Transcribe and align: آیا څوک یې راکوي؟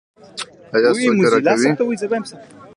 آیا 0.75 0.91
څوک 1.01 1.15
یې 1.21 1.27
راکوي؟ 1.31 2.19